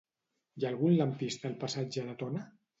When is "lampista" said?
0.95-1.53